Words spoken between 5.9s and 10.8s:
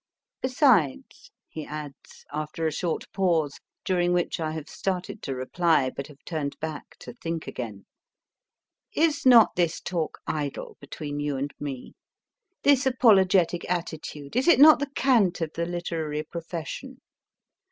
but have turned back to think again, is not this talk idle